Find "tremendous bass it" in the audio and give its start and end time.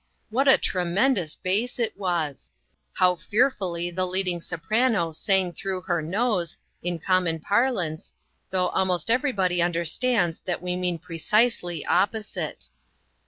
0.57-1.95